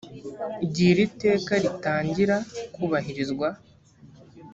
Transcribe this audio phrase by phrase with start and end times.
[0.65, 2.35] igihe iri iteka ritangira
[2.73, 3.47] kubahirizwa